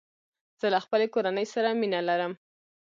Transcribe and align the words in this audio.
زه 0.59 0.67
له 0.73 0.79
خپلي 0.85 1.07
کورنۍ 1.13 1.45
سره 1.53 1.69
مينه 1.81 1.99
لرم 2.07 2.33